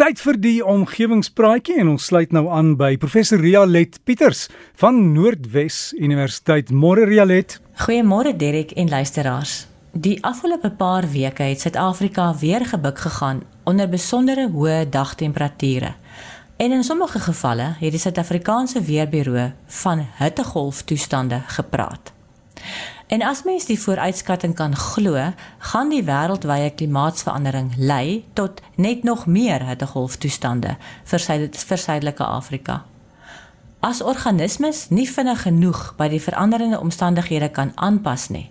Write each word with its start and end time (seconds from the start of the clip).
tyd 0.00 0.20
vir 0.24 0.36
die 0.40 0.58
omgewingspraatjie 0.64 1.74
en 1.82 1.90
ons 1.92 2.06
sluit 2.08 2.30
nou 2.32 2.46
aan 2.56 2.70
by 2.80 2.94
professor 3.00 3.40
Rialet 3.42 3.98
Pieters 4.08 4.46
van 4.80 4.96
Noordwes 5.12 5.90
Universiteit. 5.92 6.70
Môre 6.72 7.04
Rialet. 7.04 7.58
Goeiemôre 7.82 8.32
Derek 8.32 8.72
en 8.80 8.88
luisteraars. 8.88 9.66
Die 9.92 10.14
afgelope 10.24 10.70
paar 10.78 11.04
weke 11.12 11.50
het 11.50 11.60
Suid-Afrika 11.60 12.30
weer 12.40 12.64
gebuk 12.70 13.02
gegaan 13.02 13.42
onder 13.68 13.90
besondere 13.92 14.46
hoë 14.48 14.86
dagtemperature. 14.88 15.92
En 16.56 16.72
in 16.72 16.84
sommige 16.84 17.20
gevalle 17.20 17.74
het 17.82 17.92
die 17.92 18.00
Suid-Afrikaanse 18.00 18.80
Weerbureau 18.80 19.50
van 19.82 20.06
hittegolftoestande 20.22 21.42
gepraat. 21.58 22.09
En 23.10 23.22
as 23.26 23.42
mens 23.42 23.64
die 23.66 23.80
vooruitskatting 23.80 24.52
kan 24.54 24.76
glo, 24.76 25.18
gaan 25.58 25.88
die 25.90 26.04
wêreldwye 26.06 26.68
klimaatsverandering 26.78 27.72
lei 27.76 28.22
tot 28.38 28.60
net 28.78 29.02
nog 29.02 29.24
meer 29.26 29.64
hittegolftoestande 29.66 30.76
vir 31.10 31.22
sy 31.24 31.36
vir 31.50 31.80
Suidelike 31.82 32.22
Afrika. 32.22 32.76
As 33.82 33.98
organismes 34.06 34.84
nie 34.94 35.08
vinnig 35.10 35.42
genoeg 35.42 35.80
by 35.98 36.06
die 36.12 36.20
veranderende 36.22 36.78
omstandighede 36.78 37.48
kan 37.50 37.72
aanpas 37.74 38.28
nie, 38.30 38.46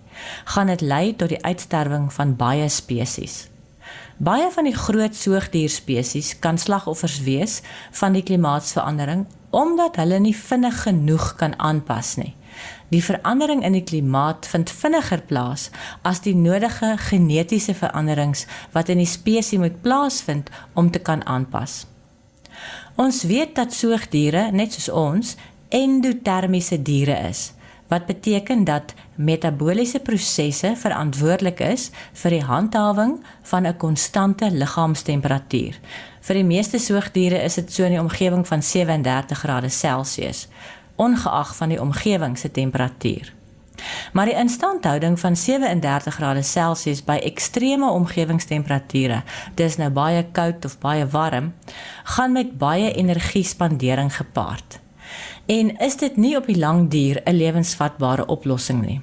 gaan 0.52 0.68
dit 0.68 0.84
lei 0.84 1.14
tot 1.16 1.32
die 1.32 1.40
uitsterwing 1.40 2.10
van 2.12 2.34
baie 2.36 2.68
spesies. 2.68 3.46
Baie 4.20 4.50
van 4.52 4.68
die 4.68 4.76
groot 4.76 5.16
soogdierspesies 5.16 6.34
kan 6.44 6.60
slagoffers 6.60 7.22
wees 7.24 7.62
van 8.02 8.12
die 8.12 8.26
klimaatsverandering 8.28 9.24
omdat 9.56 9.96
hulle 9.96 10.20
nie 10.20 10.36
vinnig 10.36 10.82
genoeg 10.82 11.32
kan 11.40 11.56
aanpas 11.56 12.18
nie. 12.20 12.34
Die 12.90 13.02
verandering 13.02 13.62
in 13.62 13.76
die 13.76 13.84
klimaat 13.86 14.48
vind 14.50 14.70
vinniger 14.74 15.22
plaas 15.22 15.68
as 16.02 16.22
die 16.24 16.34
nodige 16.34 16.96
genetiese 16.98 17.74
veranderings 17.78 18.46
wat 18.74 18.90
in 18.90 18.98
die 18.98 19.06
spesies 19.06 19.62
moet 19.62 19.78
plaasvind 19.84 20.50
om 20.74 20.90
te 20.90 20.98
kan 20.98 21.22
aanpas. 21.26 21.84
Ons 22.98 23.22
weet 23.30 23.54
dat 23.54 23.72
soogdiere, 23.72 24.50
net 24.52 24.74
soos 24.74 24.90
ons, 24.90 25.36
endotermiese 25.70 26.80
diere 26.82 27.14
is, 27.30 27.52
wat 27.88 28.10
beteken 28.10 28.64
dat 28.66 28.94
metabooliese 29.14 30.02
prosesse 30.02 30.74
verantwoordelik 30.76 31.62
is 31.70 31.88
vir 32.22 32.36
die 32.36 32.44
handhawing 32.44 33.20
van 33.52 33.66
'n 33.66 33.76
konstante 33.76 34.50
liggaamstemperatuur. 34.50 35.78
Vir 36.20 36.34
die 36.34 36.44
meeste 36.44 36.78
soogdiere 36.78 37.42
is 37.42 37.54
dit 37.54 37.72
so 37.72 37.84
in 37.84 37.92
die 37.92 38.00
omgewing 38.00 38.46
van 38.46 38.62
37 38.62 39.38
grade 39.38 39.68
Celsius 39.68 40.48
ongeag 41.00 41.54
van 41.56 41.72
die 41.72 41.80
omgewing 41.80 42.38
se 42.38 42.50
temperatuur. 42.50 43.32
Maar 44.12 44.28
die 44.28 44.36
instandhouding 44.36 45.20
van 45.20 45.36
37 45.36 46.14
grade 46.14 46.42
Celsius 46.42 47.04
by 47.04 47.16
ekstreme 47.24 47.90
omgewingstemperature, 47.90 49.22
dis 49.56 49.76
nou 49.80 49.90
baie 49.90 50.26
koud 50.36 50.64
of 50.64 50.78
baie 50.78 51.06
warm, 51.08 51.52
gaan 52.04 52.32
met 52.32 52.58
baie 52.58 52.92
energiespandering 52.92 54.12
gepaard. 54.16 54.80
En 55.46 55.76
is 55.78 55.96
dit 55.96 56.16
nie 56.16 56.36
op 56.36 56.46
die 56.46 56.58
lang 56.58 56.90
duur 56.90 57.22
'n 57.24 57.34
lewensvatbare 57.34 58.26
oplossing 58.26 58.84
nie. 58.86 59.00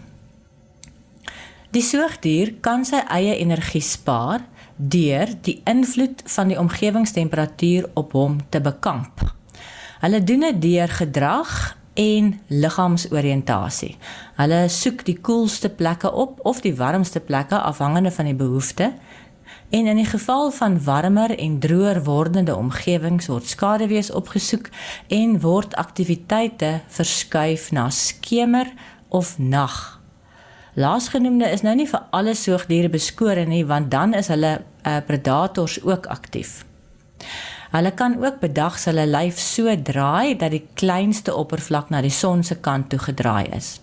Die 1.72 1.82
soogdier 1.82 2.54
kan 2.61 2.86
sy 2.86 3.02
eie 3.08 3.36
energie 3.36 3.82
spaar 3.82 4.42
deur 4.76 5.28
die 5.42 5.61
invloed 5.66 6.23
van 6.26 6.48
die 6.48 6.59
omgewingstemperatuur 6.59 7.89
op 7.94 8.11
hom 8.11 8.38
te 8.50 8.61
bekamp. 8.61 9.36
Hulle 10.00 10.23
doen 10.23 10.39
dit 10.39 10.61
deur 10.61 10.88
gedrag 10.88 11.77
en 11.98 12.34
liggaamsoriëntasie. 12.48 13.95
Hulle 14.38 14.59
soek 14.70 15.02
die 15.08 15.17
koelste 15.17 15.70
plekke 15.73 16.12
op 16.12 16.39
of 16.45 16.62
die 16.62 16.76
warmste 16.78 17.20
plekke 17.20 17.58
afhangende 17.58 18.12
van 18.14 18.30
die 18.30 18.38
behoefte. 18.38 18.92
En 19.70 19.88
in 19.89 20.00
die 20.00 20.06
geval 20.06 20.52
van 20.52 20.78
warmer 20.84 21.34
en 21.39 21.59
droër 21.59 22.04
wordende 22.04 22.56
omgewings 22.56 23.28
word 23.28 23.50
skaduwees 23.50 24.12
opgesoek 24.12 24.70
en 25.08 25.39
word 25.42 25.76
aktiwiteite 25.76 26.81
verskuif 26.88 27.72
na 27.72 27.89
skemer 27.89 28.72
of 29.09 29.38
nag. 29.39 29.98
Laasgenoemde 30.77 31.50
is 31.50 31.66
nou 31.66 31.73
nie 31.76 31.89
vir 31.89 32.04
alle 32.14 32.36
soogdiere 32.38 32.89
beskore 32.94 33.48
nie 33.50 33.66
want 33.66 33.92
dan 33.92 34.14
is 34.14 34.30
hulle 34.30 34.60
uh, 34.61 34.98
predators 35.08 35.82
ook 35.83 36.05
aktief. 36.05 36.61
Hulle 37.72 37.92
kan 37.92 38.17
ook 38.23 38.39
bedag 38.39 38.83
hulle 38.83 39.08
lyf 39.08 39.39
so 39.39 39.73
draai 39.83 40.38
dat 40.38 40.52
die 40.52 40.64
kleinste 40.73 41.36
oppervlak 41.36 41.89
na 41.89 42.02
die 42.02 42.14
son 42.14 42.44
se 42.44 42.55
kant 42.55 42.89
toe 42.89 43.00
gedraai 43.00 43.50
is. 43.55 43.80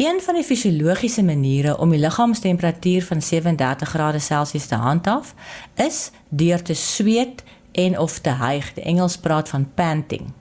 Een 0.00 0.20
van 0.24 0.34
die 0.34 0.44
fisiologiese 0.44 1.22
maniere 1.22 1.78
om 1.78 1.90
die 1.90 2.00
liggaamstemperatuur 2.00 3.04
van 3.04 3.22
37 3.22 3.88
grade 3.88 4.18
Celsius 4.18 4.66
te 4.66 4.74
handhaaf, 4.74 5.34
is 5.74 6.10
deur 6.28 6.62
te 6.62 6.74
sweet 6.74 7.42
en 7.72 7.98
of 7.98 8.18
te 8.18 8.30
hyg. 8.30 8.72
Die 8.74 8.84
Engels 8.84 9.18
praat 9.18 9.48
van 9.48 9.68
panting. 9.74 10.32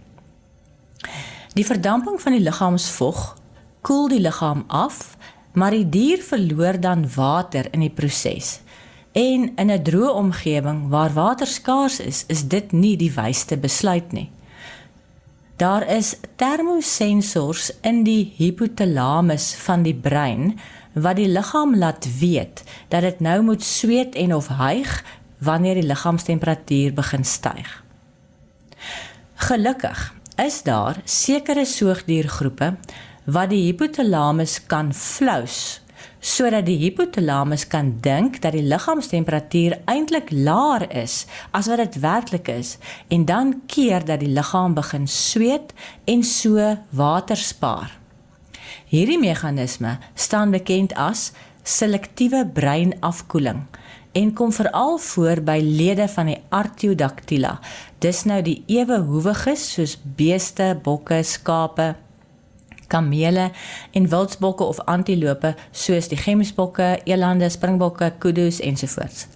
Die 1.53 1.65
verdamping 1.65 2.21
van 2.21 2.31
die 2.31 2.41
liggaamsvog 2.41 3.35
koel 3.81 4.07
die 4.07 4.19
liggaam 4.19 4.63
af, 4.67 5.17
maar 5.53 5.71
die 5.75 5.89
dier 5.89 6.23
verloor 6.23 6.79
dan 6.79 7.03
water 7.15 7.67
in 7.71 7.79
die 7.79 7.91
proses. 7.91 8.59
En 9.19 9.51
in 9.55 9.71
'n 9.71 9.83
droë 9.83 10.11
omgewing 10.13 10.89
waar 10.89 11.13
water 11.13 11.47
skaars 11.47 11.99
is, 11.99 12.23
is 12.27 12.47
dit 12.47 12.71
nie 12.71 12.97
die 12.97 13.11
wysste 13.11 13.57
besluit 13.57 14.11
nie. 14.11 14.31
Daar 15.55 15.87
is 15.87 16.15
termosensors 16.35 17.71
in 17.81 18.03
die 18.03 18.33
hypothalamus 18.37 19.55
van 19.55 19.83
die 19.83 19.95
brein 19.95 20.59
wat 20.93 21.15
die 21.15 21.27
liggaam 21.27 21.75
laat 21.75 22.07
weet 22.19 22.63
dat 22.87 23.01
dit 23.01 23.19
nou 23.19 23.41
moet 23.41 23.63
sweet 23.63 24.15
en 24.15 24.35
of 24.35 24.47
hyg 24.47 25.03
wanneer 25.37 25.73
die 25.73 25.89
liggaamstemperatuur 25.89 26.93
begin 26.93 27.25
styg. 27.25 27.83
Gelukkig 29.35 30.13
is 30.35 30.63
daar 30.63 31.01
sekere 31.03 31.65
soogdiergroepe 31.65 32.77
wat 33.25 33.49
die 33.49 33.65
hypothalamus 33.65 34.65
kan 34.65 34.93
flous 34.93 35.81
sodat 36.19 36.65
die 36.67 36.77
hypothalamus 36.81 37.65
kan 37.71 37.93
dink 38.03 38.41
dat 38.43 38.55
die 38.55 38.65
liggaamstemperatuur 38.67 39.77
eintlik 39.87 40.31
laer 40.31 40.85
is 40.91 41.25
as 41.55 41.69
wat 41.71 41.79
dit 41.83 41.99
werklik 42.03 42.51
is 42.51 42.77
en 43.07 43.25
dan 43.25 43.61
keer 43.67 44.05
dat 44.05 44.19
die 44.19 44.31
liggaam 44.31 44.75
begin 44.75 45.07
sweet 45.07 45.73
en 46.05 46.23
so 46.23 46.75
water 46.89 47.37
spaar. 47.37 47.95
Hierdie 48.89 49.19
meganisme 49.19 49.97
staan 50.13 50.51
bekend 50.51 50.93
as 50.93 51.31
selektiewe 51.63 52.45
breinafkoeling 52.53 53.65
en 54.11 54.33
kom 54.33 54.51
veral 54.53 54.97
voor 54.97 55.41
by 55.45 55.59
lede 55.63 56.07
van 56.09 56.31
die 56.31 56.39
Artiodactyla. 56.49 57.59
Dis 58.01 58.23
nou 58.25 58.41
die 58.41 58.63
ewe 58.67 58.97
hoewiges 59.05 59.67
soos 59.75 59.95
beeste, 60.17 60.73
bokke, 60.83 61.21
skape, 61.23 61.93
kamele 62.91 63.49
en 63.95 64.09
wildsbokke 64.09 64.67
of 64.67 64.81
antilope 64.89 65.53
soos 65.71 66.09
die 66.11 66.19
gemsbokke, 66.19 66.97
elande, 67.05 67.49
springbokke, 67.49 68.11
kudu's 68.19 68.59
ensovoorts. 68.59 69.27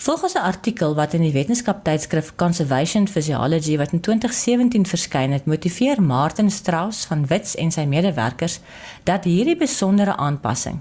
Volgens 0.00 0.34
'n 0.34 0.46
artikel 0.48 0.94
wat 0.94 1.12
in 1.12 1.20
die 1.20 1.32
wetenskaptydskrif 1.32 2.32
Conservation 2.36 3.08
Physiology 3.08 3.76
wat 3.76 3.92
in 3.92 4.00
2017 4.00 4.86
verskyn 4.86 5.32
het, 5.32 5.44
motiveer 5.44 6.02
Martin 6.02 6.50
Strauss 6.50 7.04
van 7.04 7.26
Wits 7.26 7.54
en 7.54 7.70
sy 7.70 7.84
medewerkers 7.84 8.60
dat 9.04 9.24
hierdie 9.24 9.56
besondere 9.56 10.16
aanpassing 10.16 10.80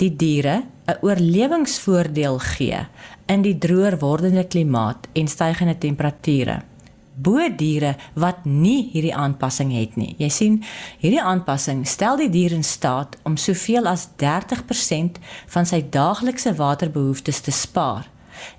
die 0.00 0.16
diere 0.16 0.64
'n 0.86 0.98
oorlewingsvoordeel 1.00 2.38
gee 2.38 2.86
in 3.26 3.42
die 3.42 3.58
droër 3.58 3.98
wordende 3.98 4.44
klimaat 4.44 5.08
en 5.12 5.28
stygende 5.28 5.78
temperature 5.78 6.62
bo 7.22 7.48
diere 7.56 7.94
wat 8.14 8.44
nie 8.44 8.90
hierdie 8.92 9.14
aanpassing 9.14 9.72
het 9.74 9.96
nie. 10.00 10.14
Jy 10.18 10.28
sien, 10.32 10.60
hierdie 11.02 11.22
aanpassing 11.22 11.84
stel 11.88 12.20
die 12.20 12.30
dier 12.32 12.54
in 12.56 12.64
staat 12.66 13.18
om 13.28 13.36
soveel 13.40 13.88
as 13.90 14.08
30% 14.22 15.20
van 15.54 15.68
sy 15.68 15.82
daaglikse 15.92 16.54
waterbehoeftes 16.58 17.42
te 17.46 17.54
spaar. 17.54 18.08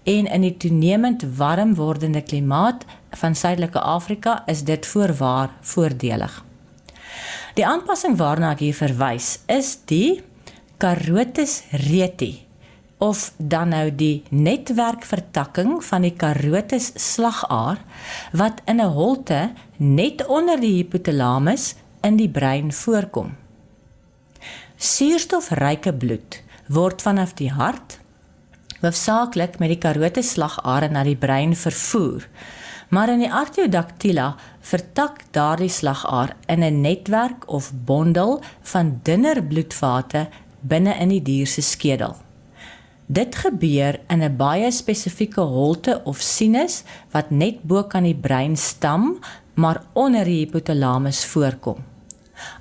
En 0.05 0.27
in 0.29 0.45
die 0.45 0.57
toenemend 0.57 1.25
warm 1.37 1.73
wordende 1.75 2.21
klimaat 2.21 2.85
van 3.17 3.35
Suidelike 3.35 3.81
Afrika 3.81 4.43
is 4.45 4.63
dit 4.63 4.85
voorwaar 4.85 5.55
voordelig. 5.61 6.43
Die 7.57 7.65
aanpassing 7.67 8.15
waarna 8.17 8.53
ek 8.55 8.63
hier 8.67 8.77
verwys 8.77 9.39
is 9.51 9.75
die 9.89 10.21
Carotis 10.81 11.61
reti 11.89 12.50
of 13.01 13.31
dan 13.37 13.73
nou 13.73 13.87
die 13.95 14.23
netwerkvertakking 14.29 15.79
van 15.83 16.05
die 16.05 16.13
Carotis 16.13 16.91
slagaar 17.01 17.81
wat 18.37 18.61
in 18.65 18.81
'n 18.81 18.93
holte 18.93 19.51
net 19.77 20.25
onder 20.27 20.59
die 20.61 20.75
hypothalamus 20.77 21.75
in 22.01 22.15
die 22.17 22.29
brein 22.29 22.73
voorkom. 22.73 23.33
Suurstofryke 24.77 25.93
bloed 25.93 26.43
word 26.67 27.01
vanaf 27.01 27.33
die 27.33 27.51
hart 27.51 28.01
hoofsaaklik 28.81 29.59
met 29.61 29.69
die 29.69 29.81
Carotis 29.81 30.33
slagare 30.35 30.89
na 30.89 31.03
die 31.05 31.17
brein 31.17 31.55
vervoer. 31.55 32.25
Maar 32.89 33.13
in 33.13 33.21
die 33.23 33.31
Artiodactyla 33.31 34.35
vertak 34.61 35.21
daardie 35.31 35.69
slagaar 35.69 36.35
in 36.47 36.63
'n 36.63 36.81
netwerk 36.81 37.47
of 37.47 37.71
bondel 37.85 38.41
van 38.61 38.99
dunner 39.03 39.43
bloedvate 39.43 40.27
binne 40.61 40.93
in 40.99 41.09
die 41.09 41.21
dier 41.21 41.47
se 41.47 41.61
skedel. 41.61 42.15
Dit 43.11 43.35
gebeur 43.35 43.99
in 44.07 44.23
'n 44.23 44.37
baie 44.37 44.71
spesifieke 44.71 45.41
holte 45.41 46.01
of 46.03 46.21
sinus 46.21 46.83
wat 47.11 47.29
net 47.29 47.63
bo 47.63 47.83
kan 47.83 48.03
die 48.03 48.15
breinstam, 48.15 49.19
maar 49.53 49.83
onder 49.93 50.23
die 50.25 50.45
hypothalamus 50.45 51.25
voorkom. 51.25 51.75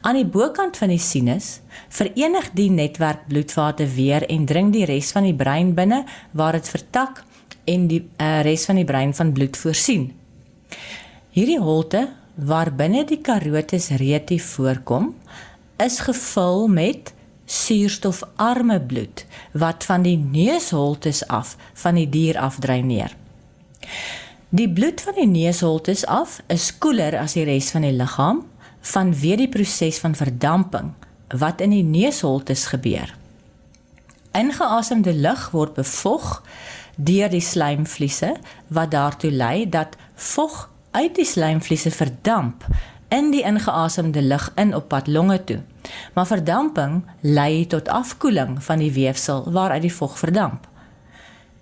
Aan 0.00 0.14
die 0.14 0.26
bokant 0.26 0.76
van 0.76 0.88
die 0.88 0.98
sinus 0.98 1.60
verenig 1.88 2.50
die 2.52 2.70
netwerk 2.70 3.28
bloedvate 3.28 3.86
weer 3.94 4.26
en 4.28 4.44
dring 4.46 4.72
die 4.72 4.84
res 4.84 5.12
van 5.12 5.22
die 5.22 5.34
brein 5.34 5.74
binne 5.74 6.04
waar 6.30 6.52
dit 6.52 6.68
vertak 6.68 7.24
en 7.64 7.86
die 7.86 8.08
uh, 8.18 8.42
res 8.42 8.64
van 8.64 8.76
die 8.76 8.84
brein 8.84 9.14
van 9.14 9.32
bloed 9.32 9.56
voorsien. 9.56 10.12
Hierdie 11.30 11.60
holte 11.60 12.08
waar 12.34 12.74
binne 12.74 13.04
die 13.04 13.20
carotis 13.20 13.88
reti 13.88 14.40
voorkom, 14.40 15.14
is 15.76 16.00
gevul 16.00 16.68
met 16.68 17.14
suurstofarme 17.50 18.78
bloed 18.80 19.24
wat 19.58 19.84
van 19.84 20.04
die 20.06 20.16
neusholtes 20.18 21.24
af 21.26 21.56
van 21.82 21.98
die 21.98 22.08
dier 22.08 22.38
afdreineer. 22.38 23.16
Die 24.54 24.68
bloed 24.70 25.02
van 25.02 25.14
die 25.18 25.26
neusholtes 25.26 26.04
af 26.06 26.40
is 26.46 26.70
koeler 26.78 27.18
as 27.18 27.34
die 27.38 27.46
res 27.48 27.70
van 27.74 27.86
die 27.86 27.94
liggaam 27.94 28.44
vanweë 28.92 29.36
die 29.42 29.50
proses 29.50 29.98
van 30.02 30.14
verdamping 30.18 30.92
wat 31.42 31.60
in 31.60 31.74
die 31.74 31.86
neusholtes 31.86 32.68
gebeur. 32.72 33.10
Ingeasemde 34.34 35.14
lug 35.14 35.48
word 35.50 35.74
bevog 35.74 36.40
deur 36.96 37.30
die 37.32 37.42
slijmvliese 37.42 38.36
wat 38.68 38.94
daartoe 38.94 39.30
lei 39.30 39.68
dat 39.68 39.96
vog 40.14 40.68
uit 40.90 41.14
die 41.18 41.26
slijmvliese 41.26 41.90
verdamp 41.90 42.66
in 43.08 43.30
die 43.34 43.42
ingeasemde 43.42 44.22
lug 44.22 44.50
in 44.54 44.74
op 44.74 44.88
pad 44.88 45.06
longe 45.06 45.38
toe. 45.44 45.60
Maar 46.14 46.26
verdamping 46.26 47.02
lei 47.20 47.66
tot 47.66 47.88
afkoeling 47.88 48.58
van 48.64 48.78
die 48.78 48.92
weefsel 48.92 49.44
waaruit 49.52 49.82
die 49.82 49.94
vog 49.94 50.18
verdamp. 50.18 50.68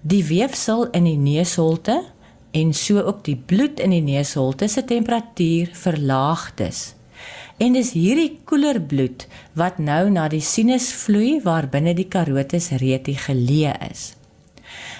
Die 0.01 0.25
weefsel 0.25 0.91
in 0.91 1.05
die 1.05 1.19
neusholte 1.19 2.03
en 2.51 2.75
so 2.75 3.01
ook 3.01 3.25
die 3.25 3.37
bloed 3.37 3.81
in 3.81 3.91
die 3.91 4.03
neusholte 4.03 4.69
se 4.69 4.85
temperatuur 4.85 5.71
verlaag 5.73 6.53
dus. 6.55 6.95
En 7.59 7.75
dis 7.75 7.93
hierdie 7.93 8.39
koeler 8.47 8.81
bloed 8.81 9.27
wat 9.59 9.79
nou 9.83 10.11
na 10.11 10.29
die 10.31 10.43
sinus 10.45 10.93
vloei 10.95 11.41
waar 11.43 11.67
binne 11.69 11.95
die 11.95 12.07
karotis 12.09 12.71
reti 12.79 13.17
geleë 13.19 13.75
is. 13.91 14.18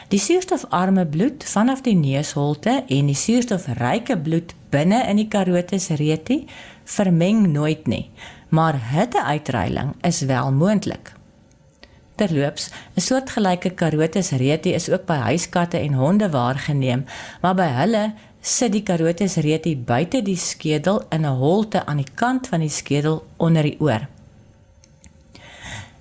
Die 0.09 0.19
suurstofarme 0.19 1.03
bloed 1.05 1.45
vanaf 1.45 1.83
die 1.85 1.97
neusholte 1.97 2.79
en 2.89 3.11
die 3.11 3.17
suurstofryke 3.19 4.15
bloed 4.25 4.55
binne 4.73 5.03
in 5.05 5.21
die 5.21 5.27
karotis 5.29 5.91
reti 6.01 6.39
vermeng 6.89 7.43
nooit 7.53 7.85
nie, 7.93 8.07
maar 8.49 8.79
hitteuitreiling 8.95 9.93
is 10.09 10.23
wel 10.31 10.49
moontlik. 10.57 11.13
Terloops, 12.17 12.71
'n 12.97 13.05
soortgelyke 13.05 13.75
karotis 13.77 14.33
reti 14.33 14.73
is 14.73 14.89
ook 14.89 15.05
by 15.05 15.21
huiskatte 15.29 15.79
en 15.79 16.01
honde 16.01 16.31
waargeneem, 16.31 17.05
maar 17.43 17.55
by 17.55 17.69
hulle 17.77 18.05
sit 18.41 18.73
die 18.73 18.83
karotis 18.83 19.37
reti 19.37 19.77
buite 19.77 20.23
die 20.23 20.41
skedel 20.41 21.05
in 21.11 21.27
'n 21.27 21.37
holte 21.37 21.85
aan 21.87 22.01
die 22.01 22.13
kant 22.15 22.47
van 22.47 22.61
die 22.61 22.73
skedel 22.73 23.27
onder 23.37 23.63
die 23.63 23.77
oor. 23.81 24.09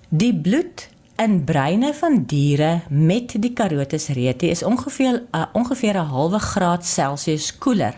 Die 0.09 0.33
bloed 0.33 0.87
in 1.17 1.43
breine 1.43 1.93
van 1.97 2.23
diere 2.29 2.81
met 2.89 3.33
die 3.41 3.53
karotis 3.53 4.07
reti 4.13 4.51
is 4.53 4.61
ongeveer 4.63 5.23
uh, 5.31 5.45
ongeveer 5.53 5.97
'n 5.97 6.11
halwe 6.13 6.39
graad 6.39 6.85
Celsius 6.85 7.57
koeler 7.57 7.95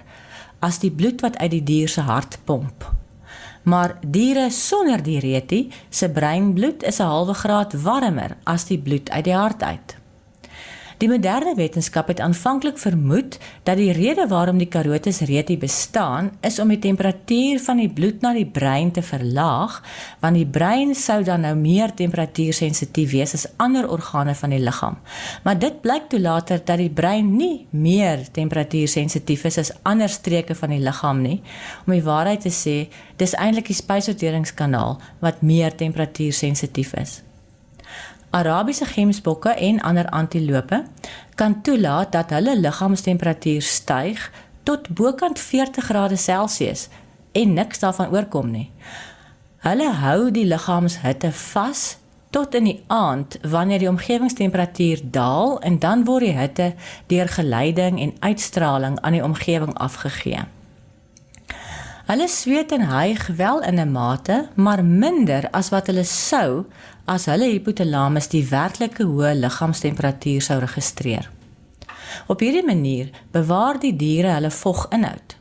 as 0.60 0.80
die 0.80 0.92
bloed 0.92 1.22
wat 1.22 1.38
uit 1.38 1.52
die 1.52 1.64
dier 1.64 1.90
se 1.90 2.02
hart 2.02 2.40
pomp. 2.44 2.94
Maar 3.64 3.98
diere 4.08 4.50
sonder 4.50 5.04
die 5.04 5.20
reti 5.20 5.72
se 5.90 6.10
breinbloed 6.10 6.84
is 6.84 7.00
'n 7.00 7.12
halwe 7.12 7.34
graad 7.34 7.74
warmer 7.82 8.38
as 8.44 8.66
die 8.66 8.80
bloed 8.80 9.10
uit 9.10 9.24
die 9.24 9.36
hart 9.36 9.64
uit. 9.64 9.99
Die 11.00 11.08
moderne 11.08 11.54
wetenskap 11.56 12.10
het 12.12 12.20
aanvanklik 12.20 12.76
vermoed 12.78 13.38
dat 13.64 13.78
die 13.80 13.94
rede 13.96 14.26
waarom 14.28 14.58
die 14.60 14.68
karotis 14.68 15.22
reti 15.30 15.56
bestaan 15.58 16.28
is 16.44 16.58
om 16.60 16.74
die 16.74 16.80
temperatuur 16.84 17.62
van 17.64 17.80
die 17.80 17.88
bloed 17.88 18.20
na 18.20 18.34
die 18.36 18.48
brein 18.48 18.92
te 18.92 19.00
verlaag, 19.00 19.78
want 20.20 20.36
die 20.36 20.48
brein 20.58 20.92
sou 20.92 21.22
dan 21.24 21.46
nou 21.48 21.54
meer 21.56 21.94
temperatuursensitief 21.96 23.14
wees 23.14 23.36
as 23.38 23.48
ander 23.64 23.88
organe 23.88 24.36
van 24.36 24.52
die 24.52 24.60
liggaam. 24.60 25.00
Maar 25.48 25.62
dit 25.64 25.80
blyk 25.80 26.12
toe 26.12 26.20
later 26.20 26.60
dat 26.60 26.84
die 26.84 26.92
brein 26.92 27.32
nie 27.38 27.64
meer 27.72 28.28
temperatuursensitief 28.36 29.48
is 29.48 29.62
as 29.64 29.74
ander 29.88 30.12
streke 30.12 30.52
van 30.52 30.76
die 30.76 30.82
liggaam 30.84 31.24
nie. 31.24 31.40
Om 31.88 31.96
die 31.96 32.04
waarheid 32.04 32.44
te 32.44 32.52
sê, 32.52 32.76
dis 33.16 33.38
eintlik 33.40 33.72
die 33.72 33.80
spysverteringskanaal 33.80 35.00
wat 35.24 35.48
meer 35.48 35.72
temperatuursensitief 35.80 36.92
is. 37.00 37.22
Arabiese 38.30 38.86
gemsbokke 38.86 39.50
en 39.50 39.82
ander 39.82 40.10
antilope 40.10 40.84
kan 41.36 41.62
toelaat 41.62 42.12
dat 42.12 42.30
hulle 42.30 42.60
liggaamstemperatuur 42.60 43.62
styg 43.62 44.32
tot 44.64 44.90
bokant 44.90 45.40
40 45.40 45.84
grade 45.84 46.16
Celsius 46.16 46.88
en 47.32 47.54
niks 47.54 47.80
daarvan 47.80 48.12
oorkom 48.14 48.52
nie. 48.52 48.70
Hulle 49.66 49.90
hou 49.94 50.30
die 50.32 50.46
liggaamshitte 50.46 51.32
vas 51.32 51.98
tot 52.30 52.54
in 52.54 52.70
die 52.70 52.78
aand 52.88 53.40
wanneer 53.42 53.82
die 53.82 53.90
omgewingstemperatuur 53.90 55.02
daal 55.04 55.58
en 55.66 55.80
dan 55.80 56.06
word 56.06 56.28
die 56.28 56.38
hitte 56.38 56.74
deur 57.08 57.28
geleiding 57.28 58.00
en 58.00 58.14
uitstraling 58.20 59.02
aan 59.02 59.18
die 59.18 59.26
omgewing 59.26 59.74
afgegee. 59.74 60.46
Hulle 62.10 62.26
sweet 62.26 62.72
en 62.74 62.88
hyg 62.90 63.28
wel 63.38 63.60
in 63.62 63.80
'n 63.80 63.92
mate, 63.92 64.50
maar 64.56 64.84
minder 64.84 65.50
as 65.52 65.70
wat 65.70 65.88
hulle 65.88 66.04
sou 66.04 66.66
as 67.06 67.26
hulle 67.26 67.46
hypothalamus 67.52 68.28
die 68.28 68.46
werklike 68.50 69.04
hoë 69.04 69.36
liggaamstemperatuur 69.38 70.42
sou 70.42 70.58
registreer. 70.60 71.30
Op 72.28 72.40
hierdie 72.40 72.66
manier 72.66 73.10
bewaar 73.32 73.80
die 73.80 73.96
diere 73.96 74.32
hulle 74.34 74.52
voginhoud. 74.52 75.36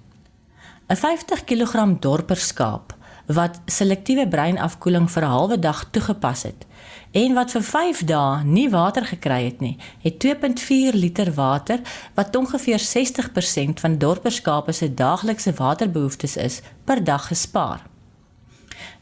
'n 0.88 0.97
50 0.97 1.44
kg 1.44 1.99
dorperskaap 2.00 2.93
wat 3.28 3.60
selektiewe 3.66 4.28
breinafkoeling 4.28 5.10
vir 5.10 5.22
'n 5.22 5.30
halwe 5.30 5.58
dag 5.58 5.84
toegepas 5.90 6.42
het, 6.42 6.66
en 7.12 7.34
wat 7.34 7.50
vir 7.50 7.62
5 7.62 8.04
dae 8.04 8.44
nie 8.44 8.69
water 8.70 9.04
gekry 9.04 9.44
het 9.44 9.60
nie, 9.60 9.76
het 10.02 10.19
2.4 10.19 10.94
liter 10.94 11.32
water 11.34 11.80
wat 12.14 12.36
ongeveer 12.36 12.78
60% 12.78 13.80
van 13.80 13.98
dorperskape 13.98 14.72
se 14.72 14.94
daaglikse 14.94 15.52
waterbehoeftes 15.52 16.36
is 16.36 16.60
per 16.84 17.04
dag 17.04 17.26
gespaar. 17.26 17.86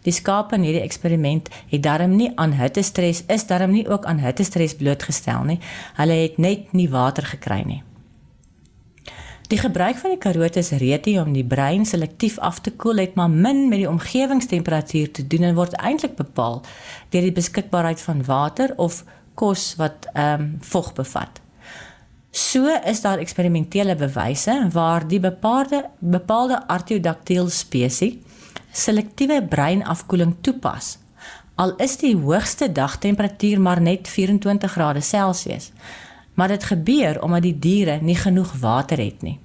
Die 0.07 0.15
skape 0.15 0.55
in 0.55 0.63
hierdie 0.63 0.85
eksperiment 0.87 1.49
het 1.71 1.83
darm 1.83 2.15
nie 2.17 2.31
aan 2.39 2.53
hittestres 2.53 3.25
is 3.27 3.47
darm 3.47 3.75
nie 3.75 3.89
ook 3.89 4.07
aan 4.07 4.23
hittestres 4.23 4.77
blootgestel 4.79 5.43
nie. 5.45 5.59
Hulle 5.99 6.23
het 6.23 6.39
net 6.39 6.73
nie 6.73 6.89
water 6.91 7.27
gekry 7.27 7.63
nie. 7.67 7.83
Die 9.47 9.59
gebruik 9.59 9.99
van 10.03 10.11
die 10.11 10.19
karotis 10.19 10.73
reti 10.75 11.13
om 11.21 11.31
die 11.31 11.45
brein 11.47 11.85
selektief 11.87 12.39
af 12.43 12.57
te 12.67 12.73
koel 12.75 12.99
het 12.99 13.15
maar 13.15 13.31
min 13.31 13.69
met 13.71 13.79
die 13.79 13.89
omgewingstemperatuur 13.89 15.11
te 15.15 15.27
doen 15.27 15.45
en 15.47 15.55
word 15.55 15.77
eintlik 15.79 16.17
bepaal 16.19 16.65
deur 17.15 17.23
die 17.29 17.35
beskikbaarheid 17.37 18.03
van 18.03 18.25
water 18.27 18.73
of 18.83 19.05
kos 19.39 19.75
wat 19.79 20.09
ehm 20.15 20.43
um, 20.43 20.49
vog 20.61 20.93
bevat. 20.97 21.39
So 22.31 22.67
is 22.91 23.01
daar 23.01 23.23
eksperimentele 23.23 23.95
bewyse 23.95 24.57
waar 24.73 25.07
die 25.09 25.21
bepaalde 25.21 25.85
bepaalde 25.99 26.59
Artiodactyl 26.67 27.49
spesies 27.49 28.19
selektiewe 28.73 29.43
breinafkoeling 29.43 30.35
toepas. 30.41 30.99
Al 31.55 31.77
is 31.77 31.97
die 31.97 32.17
hoogste 32.17 32.73
dagtemperatuur 32.73 33.61
maar 33.61 33.81
net 33.81 34.09
24 34.09 34.73
grade 34.73 35.01
Celsius 35.01 35.71
maar 36.37 36.53
dit 36.53 36.65
gebeur 36.65 37.19
omdat 37.25 37.43
die 37.43 37.57
diere 37.59 37.99
nie 38.01 38.17
genoeg 38.17 38.53
water 38.61 39.01
het 39.01 39.23
nie. 39.27 39.39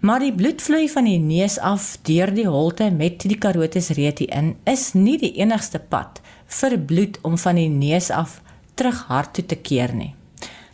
Maar 0.00 0.20
die 0.20 0.34
bloedvloei 0.34 0.88
van 0.92 1.06
die 1.08 1.18
neus 1.18 1.58
af 1.58 1.96
deur 2.06 2.30
die 2.34 2.46
holte 2.46 2.90
met 2.90 3.24
die 3.24 3.38
karotis 3.38 3.88
reti 3.96 4.28
in 4.30 4.54
is 4.68 4.92
nie 4.94 5.16
die 5.18 5.32
enigste 5.40 5.80
pad 5.80 6.20
vir 6.60 6.78
bloed 6.78 7.18
om 7.26 7.38
van 7.38 7.58
die 7.58 7.70
neus 7.72 8.10
af 8.10 8.40
terug 8.74 9.06
hart 9.08 9.34
toe 9.34 9.46
te 9.46 9.56
keer 9.56 9.94
nie. 9.94 10.14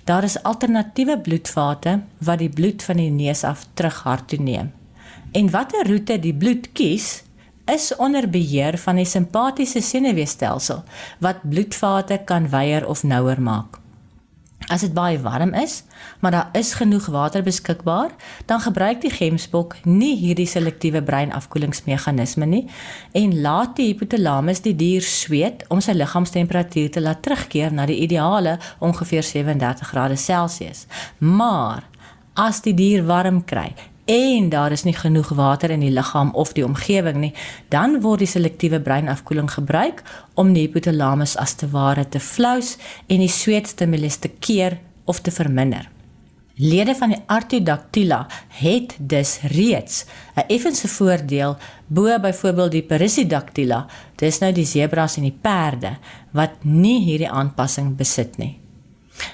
Daar 0.05 0.27
is 0.27 0.41
alternatiewe 0.43 1.19
bloedvate 1.19 2.01
wat 2.19 2.43
die 2.43 2.51
bloed 2.51 2.83
van 2.83 2.99
die 2.99 3.11
neus 3.11 3.45
af 3.45 3.67
terug 3.75 4.03
hart 4.03 4.29
toe 4.29 4.41
neem. 4.43 4.73
En 5.33 5.51
watter 5.51 5.87
roete 5.89 6.19
die 6.21 6.35
bloed 6.35 6.73
kies, 6.77 7.23
is 7.65 7.93
onder 7.97 8.27
beheer 8.29 8.77
van 8.79 8.99
die 8.99 9.07
simpatiese 9.07 9.81
senuweestelsel 9.81 10.83
wat 11.23 11.47
bloedvate 11.47 12.19
kan 12.27 12.51
weier 12.51 12.87
of 12.89 13.03
nouer 13.07 13.41
maak. 13.41 13.82
As 14.71 14.85
dit 14.85 14.93
baie 14.95 15.19
warm 15.21 15.55
is, 15.55 15.83
maar 16.21 16.31
daar 16.31 16.49
is 16.53 16.75
genoeg 16.75 17.07
water 17.07 17.43
beskikbaar, 17.43 18.11
dan 18.47 18.61
gebruik 18.61 19.01
die 19.01 19.11
gemsbok 19.11 19.77
nie 19.85 20.17
hierdie 20.17 20.47
selektiewe 20.47 21.03
breinafkoelingsmeganisme 21.03 22.47
nie 22.47 22.63
en 23.19 23.41
laat 23.43 23.77
die 23.77 23.91
hypothalamus 23.93 24.63
die 24.63 24.75
dier 24.77 25.03
sweet 25.03 25.65
om 25.69 25.81
sy 25.81 25.97
liggaamstemperatuur 25.97 26.91
te 26.91 27.03
laat 27.03 27.23
terugkeer 27.23 27.73
na 27.73 27.87
die 27.87 28.01
ideale 28.05 28.59
ongeveer 28.81 29.23
37 29.23 29.89
grade 29.89 30.17
Celsius. 30.17 30.87
Maar 31.19 31.89
as 32.35 32.63
die 32.65 32.75
dier 32.75 33.05
warm 33.07 33.43
kry, 33.45 33.73
en 34.05 34.49
daar 34.49 34.73
is 34.73 34.83
nie 34.83 34.97
genoeg 34.97 35.29
water 35.39 35.71
in 35.71 35.81
die 35.81 35.93
liggaam 35.93 36.31
of 36.35 36.53
die 36.53 36.65
omgewing 36.65 37.21
nie, 37.23 37.33
dan 37.69 38.01
word 38.03 38.25
die 38.25 38.31
selektiewe 38.31 38.81
breinafkoeling 38.81 39.51
gebruik 39.51 40.03
om 40.35 40.53
die 40.53 40.67
hypothalamus 40.67 41.37
as 41.37 41.55
te 41.55 41.69
ware 41.71 42.09
te 42.09 42.21
flous 42.21 42.77
en 43.07 43.23
die 43.23 43.31
sweetstimulus 43.31 44.17
te 44.17 44.29
keer 44.29 44.79
of 45.05 45.21
te 45.21 45.31
verminder. 45.31 45.89
Lede 46.55 46.95
van 46.95 47.15
die 47.15 47.21
Artiodactyla 47.27 48.27
het 48.61 48.97
dus 48.99 49.41
reeds 49.43 50.05
'n 50.37 50.45
effense 50.49 50.89
voordeel 50.89 51.57
bo 51.87 52.19
byvoorbeeld 52.21 52.71
die 52.71 52.83
Perissodactyla, 52.83 53.87
dis 54.17 54.39
nou 54.39 54.53
die 54.53 54.67
sebras 54.67 55.17
en 55.17 55.23
die 55.23 55.39
perde 55.41 55.97
wat 56.31 56.51
nie 56.65 57.05
hierdie 57.05 57.31
aanpassing 57.31 57.97
besit 57.97 58.39
nie. 58.39 58.62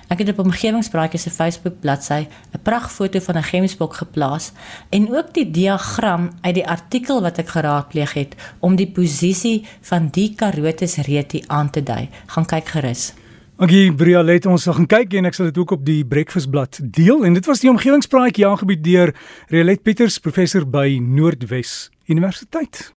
Ek 0.09 0.18
het 0.18 0.28
op 0.28 0.38
omgewingspraatjies 0.38 1.23
se 1.23 1.30
Facebook 1.30 1.80
bladsy 1.80 2.26
'n 2.54 2.62
pragtfoto 2.62 3.21
van 3.21 3.37
'n 3.37 3.42
gemsbok 3.42 3.95
geplaas 3.95 4.52
en 4.90 5.14
ook 5.14 5.35
die 5.35 5.50
diagram 5.50 6.30
uit 6.40 6.54
die 6.54 6.68
artikel 6.68 7.23
wat 7.23 7.38
ek 7.38 7.49
geraadpleeg 7.49 8.12
het 8.12 8.35
om 8.59 8.76
die 8.76 8.90
posisie 8.90 9.66
van 9.80 10.09
die 10.11 10.35
Carotis 10.35 10.97
reti 10.97 11.45
aan 11.47 11.71
te 11.71 11.83
dui. 11.83 12.09
Gaan 12.26 12.47
kyk 12.47 12.68
gerus. 12.68 13.12
Dankie 13.59 13.90
Bria, 13.90 14.21
let 14.23 14.47
ons 14.47 14.62
sal 14.62 14.76
gaan 14.76 14.87
kyk 14.87 15.16
en 15.18 15.26
ek 15.26 15.35
sal 15.35 15.49
dit 15.50 15.57
ook 15.59 15.73
op 15.75 15.80
die 15.83 16.04
breakfastblad 16.07 16.78
deel 16.95 17.25
en 17.26 17.35
dit 17.35 17.49
was 17.49 17.59
die 17.59 17.71
omgewingspraatjie 17.73 18.47
aangebied 18.47 18.85
deur 18.85 19.11
Rialet 19.50 19.83
Pieters, 19.83 20.21
professor 20.23 20.62
by 20.62 21.00
Noordwes 21.02 21.90
Universiteit. 22.07 22.85